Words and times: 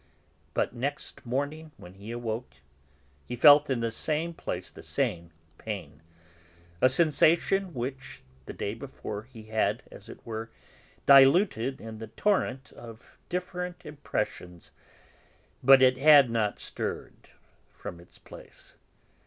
But 0.55 0.73
next 0.73 1.23
morning, 1.27 1.73
when 1.77 1.93
he 1.93 2.09
awoke, 2.09 2.55
he 3.27 3.35
felt 3.35 3.69
in 3.69 3.81
the 3.81 3.91
same 3.91 4.33
place 4.33 4.71
the 4.71 4.81
same 4.81 5.29
pain, 5.59 6.01
a 6.81 6.89
sensation 6.89 7.75
which, 7.75 8.23
the 8.47 8.53
day 8.53 8.73
before, 8.73 9.21
he 9.21 9.43
had, 9.43 9.83
as 9.91 10.09
it 10.09 10.25
were, 10.25 10.49
diluted 11.05 11.79
in 11.79 11.99
the 11.99 12.07
torrent 12.07 12.71
of 12.71 13.19
different 13.29 13.85
impressions. 13.85 14.71
But 15.61 15.83
it 15.83 15.99
had 15.99 16.31
not 16.31 16.57
stirred 16.59 17.29
from 17.71 17.99
its 17.99 18.17
place. 18.17 18.77